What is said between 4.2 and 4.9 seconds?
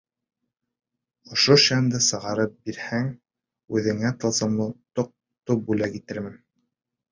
тылсымлы